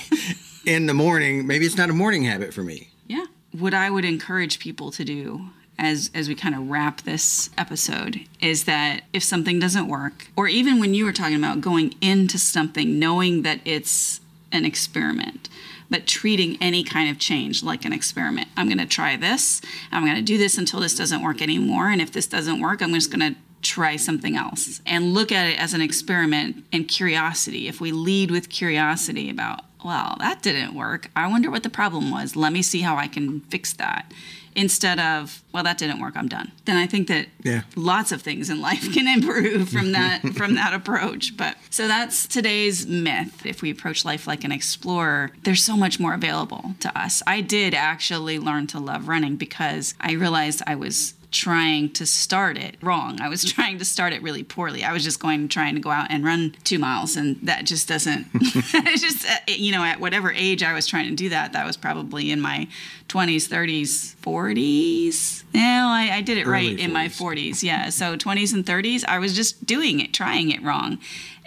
in 0.65 0.85
the 0.85 0.93
morning 0.93 1.47
maybe 1.47 1.65
it's 1.65 1.77
not 1.77 1.89
a 1.89 1.93
morning 1.93 2.23
habit 2.23 2.53
for 2.53 2.63
me. 2.63 2.89
Yeah. 3.07 3.25
What 3.51 3.73
i 3.73 3.89
would 3.89 4.05
encourage 4.05 4.59
people 4.59 4.91
to 4.91 5.03
do 5.03 5.49
as 5.81 6.11
as 6.13 6.29
we 6.29 6.35
kind 6.35 6.55
of 6.55 6.69
wrap 6.69 7.01
this 7.01 7.49
episode 7.57 8.21
is 8.39 8.63
that 8.65 9.01
if 9.11 9.23
something 9.23 9.59
doesn't 9.59 9.87
work, 9.87 10.27
or 10.37 10.47
even 10.47 10.79
when 10.79 10.93
you 10.93 11.03
were 11.03 11.11
talking 11.11 11.35
about 11.35 11.59
going 11.59 11.95
into 11.99 12.37
something 12.37 12.99
knowing 12.99 13.41
that 13.41 13.59
it's 13.65 14.21
an 14.51 14.63
experiment, 14.63 15.49
but 15.89 16.05
treating 16.05 16.57
any 16.61 16.83
kind 16.83 17.09
of 17.09 17.17
change 17.17 17.63
like 17.63 17.83
an 17.83 17.91
experiment. 17.91 18.47
I'm 18.55 18.67
going 18.67 18.77
to 18.77 18.85
try 18.85 19.17
this. 19.17 19.61
I'm 19.91 20.05
going 20.05 20.15
to 20.15 20.21
do 20.21 20.37
this 20.37 20.57
until 20.57 20.79
this 20.79 20.95
doesn't 20.95 21.23
work 21.23 21.41
anymore. 21.41 21.89
And 21.89 22.01
if 22.01 22.11
this 22.11 22.27
doesn't 22.27 22.61
work, 22.61 22.81
I'm 22.81 22.93
just 22.93 23.11
going 23.11 23.33
to 23.33 23.39
try 23.61 23.95
something 23.95 24.35
else 24.35 24.81
and 24.85 25.13
look 25.13 25.31
at 25.31 25.47
it 25.47 25.59
as 25.59 25.73
an 25.73 25.81
experiment 25.81 26.63
and 26.71 26.87
curiosity. 26.87 27.67
If 27.67 27.81
we 27.81 27.91
lead 27.91 28.31
with 28.31 28.49
curiosity 28.49 29.29
about, 29.29 29.61
well, 29.83 30.15
that 30.19 30.41
didn't 30.41 30.73
work. 30.75 31.09
I 31.15 31.27
wonder 31.27 31.49
what 31.51 31.63
the 31.63 31.69
problem 31.69 32.11
was. 32.11 32.35
Let 32.35 32.53
me 32.53 32.61
see 32.61 32.81
how 32.81 32.95
I 32.97 33.07
can 33.07 33.41
fix 33.41 33.73
that. 33.73 34.11
Instead 34.53 34.99
of, 34.99 35.41
well, 35.53 35.63
that 35.63 35.77
didn't 35.77 36.01
work. 36.01 36.17
I'm 36.17 36.27
done. 36.27 36.51
Then 36.65 36.75
I 36.75 36.85
think 36.85 37.07
that 37.07 37.27
Yeah. 37.41 37.61
lots 37.77 38.11
of 38.11 38.21
things 38.21 38.49
in 38.49 38.59
life 38.59 38.91
can 38.93 39.07
improve 39.17 39.69
from 39.69 39.93
that 39.93 40.21
from 40.35 40.55
that 40.55 40.73
approach. 40.73 41.37
But 41.37 41.55
so 41.69 41.87
that's 41.87 42.27
today's 42.27 42.85
myth. 42.85 43.45
If 43.45 43.61
we 43.61 43.71
approach 43.71 44.03
life 44.03 44.27
like 44.27 44.43
an 44.43 44.51
explorer, 44.51 45.31
there's 45.43 45.63
so 45.63 45.77
much 45.77 46.01
more 46.01 46.13
available 46.13 46.75
to 46.81 46.99
us. 46.99 47.23
I 47.25 47.39
did 47.39 47.73
actually 47.73 48.39
learn 48.39 48.67
to 48.67 48.79
love 48.79 49.07
running 49.07 49.37
because 49.37 49.93
I 50.01 50.13
realized 50.13 50.61
I 50.67 50.75
was 50.75 51.13
trying 51.31 51.89
to 51.93 52.05
start 52.05 52.57
it 52.57 52.75
wrong. 52.81 53.19
I 53.21 53.29
was 53.29 53.43
trying 53.53 53.79
to 53.79 53.85
start 53.85 54.13
it 54.13 54.21
really 54.21 54.43
poorly. 54.43 54.83
I 54.83 54.93
was 54.93 55.03
just 55.03 55.19
going 55.19 55.47
trying 55.47 55.75
to 55.75 55.81
go 55.81 55.89
out 55.89 56.07
and 56.09 56.23
run 56.23 56.55
2 56.63 56.77
miles 56.77 57.15
and 57.15 57.37
that 57.43 57.65
just 57.65 57.87
doesn't 57.87 58.27
it's 58.33 59.01
just 59.01 59.29
uh, 59.29 59.35
you 59.47 59.71
know 59.71 59.83
at 59.83 59.99
whatever 59.99 60.31
age 60.31 60.61
I 60.61 60.73
was 60.73 60.85
trying 60.87 61.09
to 61.09 61.15
do 61.15 61.29
that 61.29 61.53
that 61.53 61.65
was 61.65 61.77
probably 61.77 62.31
in 62.31 62.41
my 62.41 62.67
20s, 63.11 63.49
30s, 63.49 64.15
40s. 64.21 65.43
No, 65.53 65.61
I, 65.61 66.09
I 66.13 66.21
did 66.21 66.37
it 66.37 66.47
right 66.47 66.71
Early 66.71 66.81
in 66.81 66.93
my 66.93 67.07
40s. 67.07 67.49
40s. 67.49 67.63
Yeah, 67.63 67.89
so 67.89 68.15
20s 68.15 68.53
and 68.53 68.65
30s, 68.65 69.03
I 69.05 69.19
was 69.19 69.35
just 69.35 69.65
doing 69.65 69.99
it, 69.99 70.13
trying 70.13 70.49
it 70.49 70.63
wrong. 70.63 70.97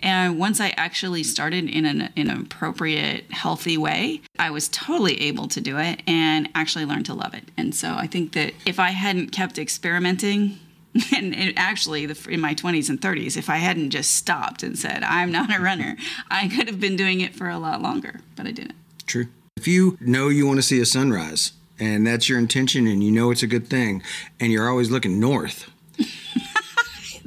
And 0.04 0.38
once 0.38 0.60
I 0.60 0.74
actually 0.76 1.22
started 1.22 1.68
in 1.68 1.86
an, 1.86 2.12
an 2.14 2.28
appropriate, 2.28 3.32
healthy 3.32 3.78
way, 3.78 4.20
I 4.38 4.50
was 4.50 4.68
totally 4.68 5.18
able 5.22 5.48
to 5.48 5.62
do 5.62 5.78
it 5.78 6.02
and 6.06 6.50
actually 6.54 6.84
learned 6.84 7.06
to 7.06 7.14
love 7.14 7.32
it. 7.32 7.44
And 7.56 7.74
so 7.74 7.94
I 7.94 8.06
think 8.06 8.32
that 8.32 8.52
if 8.66 8.78
I 8.78 8.90
hadn't 8.90 9.30
kept 9.30 9.58
experimenting, 9.58 10.58
and 11.16 11.34
it 11.34 11.54
actually 11.56 12.04
the, 12.04 12.30
in 12.30 12.38
my 12.38 12.54
20s 12.54 12.90
and 12.90 13.00
30s, 13.00 13.38
if 13.38 13.48
I 13.48 13.56
hadn't 13.56 13.90
just 13.90 14.12
stopped 14.12 14.62
and 14.62 14.78
said, 14.78 15.02
I'm 15.02 15.32
not 15.32 15.52
a 15.56 15.58
runner, 15.58 15.96
I 16.30 16.48
could 16.48 16.68
have 16.68 16.78
been 16.78 16.96
doing 16.96 17.22
it 17.22 17.34
for 17.34 17.48
a 17.48 17.58
lot 17.58 17.80
longer, 17.80 18.20
but 18.36 18.46
I 18.46 18.52
didn't. 18.52 18.76
True. 19.06 19.28
If 19.56 19.66
you 19.66 19.96
know 20.02 20.28
you 20.28 20.46
want 20.46 20.58
to 20.58 20.62
see 20.62 20.80
a 20.82 20.86
sunrise 20.86 21.52
and 21.80 22.06
that's 22.06 22.28
your 22.28 22.38
intention 22.38 22.86
and 22.86 23.02
you 23.02 23.10
know 23.10 23.30
it's 23.30 23.42
a 23.42 23.46
good 23.46 23.68
thing 23.68 24.02
and 24.38 24.52
you're 24.52 24.68
always 24.68 24.90
looking 24.90 25.18
north, 25.18 25.70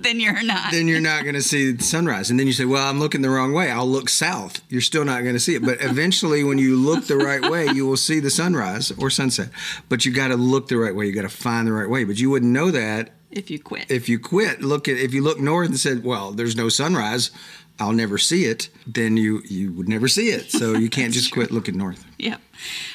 Then 0.08 0.22
you're 0.22 0.42
not. 0.42 0.72
then 0.72 0.88
you're 0.88 1.02
not 1.02 1.24
going 1.24 1.36
to 1.36 1.42
see 1.42 1.72
the 1.74 1.84
sunrise. 1.84 2.30
And 2.30 2.40
then 2.40 2.48
you 2.48 2.54
say, 2.54 2.64
Well, 2.64 2.88
I'm 2.88 2.98
looking 3.00 3.22
the 3.22 3.30
wrong 3.30 3.52
way. 3.52 3.70
I'll 3.70 3.86
look 3.88 4.08
south. 4.08 4.62
You're 4.70 4.80
still 4.80 5.04
not 5.04 5.24
going 5.24 5.36
to 5.36 5.40
see 5.40 5.56
it. 5.56 5.62
But 5.66 5.82
eventually, 5.82 6.46
when 6.46 6.58
you 6.58 6.78
look 6.78 7.08
the 7.08 7.18
right 7.18 7.42
way, 7.52 7.68
you 7.68 7.86
will 7.86 7.98
see 7.98 8.22
the 8.22 8.30
sunrise 8.30 8.92
or 8.92 9.10
sunset. 9.10 9.50
But 9.90 10.06
you 10.06 10.14
got 10.14 10.30
to 10.30 10.38
look 10.38 10.70
the 10.70 10.78
right 10.78 10.96
way. 10.96 11.08
You 11.08 11.14
got 11.14 11.24
to 11.24 11.30
find 11.30 11.68
the 11.68 11.74
right 11.74 11.90
way. 11.90 12.06
But 12.06 12.20
you 12.20 12.30
wouldn't 12.30 12.52
know 12.54 12.72
that 12.72 13.10
if 13.32 13.52
you 13.52 13.60
quit. 13.60 13.92
if 13.92 14.08
you 14.08 14.18
quit. 14.18 14.62
Look 14.62 14.88
at 14.88 14.96
if 14.98 15.14
you 15.14 15.22
look 15.22 15.40
north 15.42 15.68
and 15.68 15.78
said, 15.80 16.06
Well, 16.06 16.32
there's 16.32 16.56
no 16.56 16.70
sunrise. 16.70 17.32
I'll 17.80 17.94
never 17.94 18.18
see 18.18 18.46
it. 18.46 18.70
Then 18.86 19.18
you 19.18 19.42
you 19.46 19.72
would 19.74 19.88
never 19.88 20.08
see 20.08 20.30
it. 20.30 20.52
So 20.52 20.74
you 20.74 20.90
can't 20.90 21.14
just 21.14 21.32
quit 21.34 21.52
looking 21.52 21.78
north. 21.78 22.06
yep. 22.18 22.42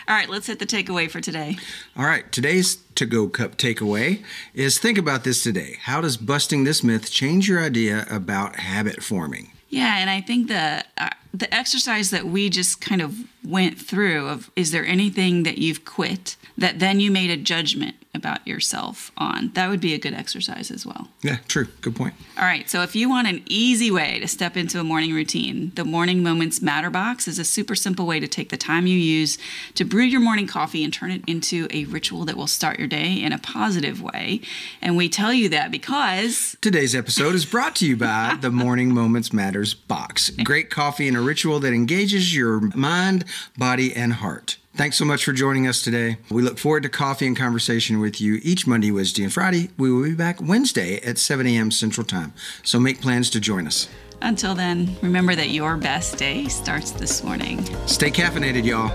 All 0.08 0.16
right, 0.16 0.28
let's 0.28 0.48
hit 0.48 0.58
the 0.58 0.66
takeaway 0.66 1.08
for 1.08 1.20
today. 1.20 1.56
All 1.96 2.04
right, 2.04 2.30
today's 2.32 2.76
to 2.96 3.06
go 3.06 3.28
cup 3.28 3.56
takeaway 3.56 4.22
is 4.54 4.78
think 4.78 4.98
about 4.98 5.24
this 5.24 5.42
today. 5.42 5.78
How 5.82 6.00
does 6.00 6.16
busting 6.16 6.64
this 6.64 6.82
myth 6.82 7.10
change 7.10 7.48
your 7.48 7.62
idea 7.62 8.06
about 8.10 8.56
habit 8.56 9.02
forming? 9.02 9.52
Yeah, 9.68 9.98
and 9.98 10.10
I 10.10 10.20
think 10.20 10.48
the 10.48 10.84
uh, 10.98 11.10
the 11.32 11.52
exercise 11.54 12.10
that 12.10 12.26
we 12.26 12.50
just 12.50 12.80
kind 12.80 13.00
of 13.00 13.16
went 13.44 13.80
through 13.80 14.28
of 14.28 14.50
is 14.56 14.70
there 14.70 14.84
anything 14.84 15.42
that 15.42 15.58
you've 15.58 15.84
quit 15.84 16.36
that 16.56 16.78
then 16.78 17.00
you 17.00 17.10
made 17.10 17.30
a 17.30 17.36
judgment 17.36 17.96
about 18.14 18.46
yourself 18.46 19.10
on? 19.16 19.50
That 19.54 19.70
would 19.70 19.80
be 19.80 19.94
a 19.94 19.98
good 19.98 20.14
exercise 20.14 20.70
as 20.70 20.84
well. 20.84 21.08
Yeah, 21.22 21.38
true. 21.48 21.66
Good 21.80 21.96
point. 21.96 22.14
All 22.36 22.44
right, 22.44 22.68
so 22.68 22.82
if 22.82 22.94
you 22.94 23.08
want 23.08 23.26
an 23.28 23.42
easy 23.46 23.90
way 23.90 24.20
to 24.20 24.28
step 24.28 24.56
into 24.56 24.78
a 24.78 24.84
morning 24.84 25.14
routine, 25.14 25.72
the 25.74 25.84
Morning 25.84 26.22
Moments 26.22 26.60
Matter 26.60 26.90
Box 26.90 27.26
is 27.26 27.38
a 27.38 27.44
super 27.44 27.74
simple 27.74 28.06
way 28.06 28.20
to 28.20 28.28
take 28.28 28.50
the 28.50 28.56
time 28.56 28.86
you 28.86 28.96
use 28.96 29.38
to 29.74 29.84
brew 29.84 30.02
your 30.02 30.20
morning 30.20 30.46
coffee 30.46 30.84
and 30.84 30.92
turn 30.92 31.10
it 31.10 31.22
into 31.26 31.66
a 31.70 31.84
ritual 31.86 32.24
that 32.26 32.36
will 32.36 32.46
start 32.46 32.78
your 32.78 32.88
day 32.88 33.14
in 33.14 33.32
a 33.32 33.38
positive 33.38 34.02
way. 34.02 34.40
And 34.80 34.96
we 34.96 35.08
tell 35.08 35.32
you 35.32 35.48
that 35.48 35.70
because 35.70 36.56
Today's 36.60 36.94
episode 36.94 37.34
is 37.34 37.46
brought 37.46 37.76
to 37.76 37.86
you 37.86 37.96
by 37.96 38.36
the 38.40 38.50
Morning 38.50 38.92
Moments 38.92 39.32
Matters 39.32 39.74
box. 39.74 40.30
Great 40.30 40.70
coffee 40.70 41.08
and 41.08 41.16
a 41.16 41.20
ritual 41.20 41.60
that 41.60 41.72
engages 41.72 42.34
your 42.34 42.60
mind, 42.76 43.24
body, 43.56 43.94
and 43.94 44.14
heart. 44.14 44.56
Thanks 44.74 44.96
so 44.96 45.04
much 45.04 45.24
for 45.24 45.32
joining 45.32 45.66
us 45.66 45.82
today. 45.82 46.16
We 46.30 46.40
look 46.40 46.58
forward 46.58 46.82
to 46.84 46.88
coffee 46.88 47.26
and 47.26 47.36
conversation 47.36 48.00
with 48.00 48.20
you 48.22 48.40
each 48.42 48.66
Monday, 48.66 48.90
Wednesday, 48.90 49.22
and 49.22 49.32
Friday. 49.32 49.68
We 49.76 49.92
will 49.92 50.04
be 50.04 50.14
back 50.14 50.40
Wednesday 50.40 50.98
at 51.02 51.18
7 51.18 51.46
a.m. 51.46 51.70
Central 51.70 52.06
Time. 52.06 52.32
So 52.62 52.80
make 52.80 53.00
plans 53.02 53.28
to 53.30 53.40
join 53.40 53.66
us. 53.66 53.88
until 54.22 54.54
then, 54.54 54.96
remember 55.02 55.34
that 55.34 55.50
your 55.50 55.76
best 55.76 56.16
day 56.16 56.46
starts 56.48 56.92
this 56.92 57.22
morning. 57.22 57.64
Stay 57.86 58.10
caffeinated, 58.10 58.64
y'all. 58.64 58.90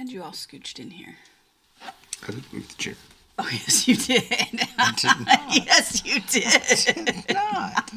Had 0.00 0.08
you 0.08 0.22
all 0.22 0.30
scooched 0.32 0.78
in 0.78 0.92
here. 0.92 1.16
I 1.82 2.26
didn't 2.26 2.50
move 2.54 2.66
the 2.68 2.74
chair. 2.76 2.94
Oh, 3.38 3.46
yes, 3.52 3.86
you 3.86 3.96
did. 3.96 4.24
I 4.78 4.92
did 4.96 5.26
not. 5.26 5.66
yes, 5.66 6.04
you 6.06 6.20
did. 6.20 7.34
Not. 7.34 7.92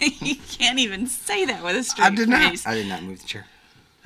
you 0.20 0.34
can't 0.50 0.80
even 0.80 1.06
say 1.06 1.44
that 1.44 1.62
with 1.62 1.76
a 1.76 1.84
straight 1.84 2.06
I 2.06 2.10
did 2.10 2.28
not. 2.28 2.50
face. 2.50 2.66
I 2.66 2.74
did 2.74 2.88
not 2.88 3.04
move 3.04 3.20
the 3.22 3.26
chair. 3.28 3.46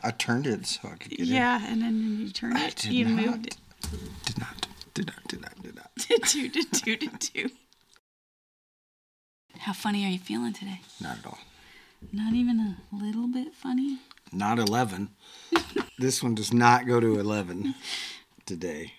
I 0.03 0.11
turned 0.11 0.47
it 0.47 0.67
so 0.67 0.89
I 0.89 0.97
could 0.97 1.11
get 1.11 1.21
in. 1.21 1.27
Yeah, 1.27 1.59
and 1.67 1.81
then 1.81 2.19
you 2.21 2.31
turned 2.31 2.59
I 2.59 2.67
it, 2.67 2.77
did 2.77 2.93
you 2.93 3.07
not. 3.07 3.25
moved 3.25 3.47
it. 3.47 3.57
Did 4.27 4.39
not. 4.39 4.69
Did 4.93 5.07
not. 5.07 5.27
Did 5.27 5.41
not. 5.41 5.63
Did 5.63 5.75
not. 5.75 5.91
Did 5.97 6.23
do, 6.23 6.49
did 6.51 6.71
do, 6.71 6.97
did 6.97 7.19
do. 7.33 7.49
How 9.61 9.73
funny 9.73 10.05
are 10.05 10.11
you 10.11 10.19
feeling 10.19 10.53
today? 10.53 10.81
Not 11.01 11.21
at 11.21 11.27
all. 11.27 11.39
Not 12.13 12.35
even 12.35 12.61
a 12.61 12.77
little 12.95 13.27
bit 13.27 13.55
funny? 13.55 14.01
Not 14.33 14.59
11. 14.59 15.11
this 15.99 16.23
one 16.23 16.35
does 16.35 16.53
not 16.53 16.87
go 16.87 17.01
to 17.01 17.19
11 17.19 17.75
today. 18.47 18.93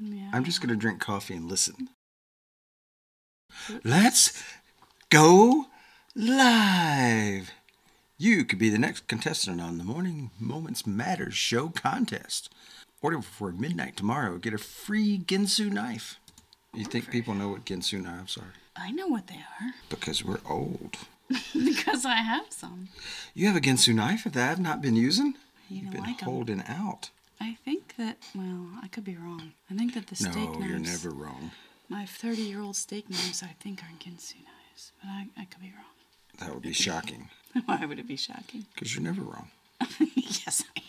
Yeah. 0.00 0.30
I'm 0.32 0.44
just 0.44 0.60
going 0.60 0.70
to 0.70 0.76
drink 0.76 1.00
coffee 1.00 1.34
and 1.34 1.48
listen. 1.50 1.88
Let's 3.84 4.42
go 5.10 5.66
live. 6.14 7.50
You 8.16 8.44
could 8.44 8.58
be 8.58 8.70
the 8.70 8.78
next 8.78 9.06
contestant 9.08 9.60
on 9.60 9.78
the 9.78 9.84
Morning 9.84 10.30
Moments 10.38 10.86
Matters 10.86 11.34
show 11.34 11.68
contest. 11.68 12.52
Order 13.00 13.18
before 13.18 13.52
midnight 13.52 13.96
tomorrow. 13.96 14.38
Get 14.38 14.54
a 14.54 14.58
free 14.58 15.18
Ginsu 15.18 15.70
knife. 15.70 16.18
You 16.74 16.84
think 16.84 17.10
people 17.10 17.34
know 17.34 17.48
what 17.48 17.64
Ginsu 17.64 18.02
knives 18.02 18.36
are? 18.36 18.54
I 18.76 18.90
know 18.90 19.08
what 19.08 19.26
they 19.26 19.36
are 19.36 19.74
Because 19.88 20.24
we're 20.24 20.40
old. 20.48 20.96
because 21.64 22.04
I 22.04 22.16
have 22.16 22.46
some. 22.50 22.88
You 23.34 23.46
have 23.46 23.56
a 23.56 23.60
Ginsu 23.60 23.94
knife 23.94 24.24
that 24.24 24.50
I've 24.50 24.60
not 24.60 24.80
been 24.82 24.96
using? 24.96 25.34
You 25.68 25.82
You've 25.82 25.90
been 25.90 26.04
like 26.04 26.22
'em. 26.22 26.60
out. 26.68 27.10
I 27.40 27.56
think 27.64 27.94
that, 27.98 28.16
well, 28.34 28.68
I 28.82 28.88
could 28.88 29.04
be 29.04 29.16
wrong. 29.16 29.52
I 29.70 29.74
think 29.74 29.94
that 29.94 30.06
the 30.08 30.16
steak 30.16 30.34
No, 30.34 30.58
knives, 30.58 30.66
you're 30.70 30.78
never 30.78 31.10
wrong. 31.10 31.52
my 31.88 32.04
30 32.06 32.42
year 32.42 32.60
old 32.60 32.74
steak 32.76 33.08
knives, 33.10 33.42
I 33.42 33.54
think 33.60 33.80
are 33.82 33.92
Ginsu 33.98 34.36
knives, 34.36 34.92
but 35.00 35.08
I, 35.08 35.26
I 35.36 35.44
could 35.44 35.60
be 35.60 35.72
wrong. 35.76 35.84
That 36.38 36.52
would 36.54 36.62
be 36.62 36.72
shocking 36.72 37.28
Why 37.66 37.84
would 37.84 37.98
it 37.98 38.06
be 38.08 38.16
shocking? 38.16 38.66
because 38.74 38.94
you're 38.94 39.02
never 39.04 39.22
wrong. 39.22 39.50
yes, 40.16 40.64
I 40.76 40.80